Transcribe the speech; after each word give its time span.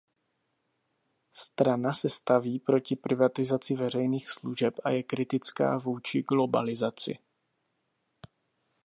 Strana 1.31 1.93
se 1.93 2.09
staví 2.09 2.59
proti 2.59 2.95
privatizaci 2.95 3.75
veřejných 3.75 4.29
služeb 4.29 4.73
a 4.83 4.89
je 4.89 5.03
kritická 5.03 5.77
vůči 5.77 6.21
globalizaci. 6.21 7.17